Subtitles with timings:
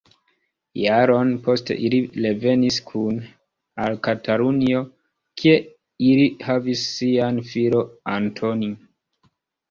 [0.83, 3.27] Jaron poste ili revenis kune
[3.87, 4.81] al Katalunio,
[5.41, 5.53] kie
[6.13, 8.71] ili havis sian filon Antoni.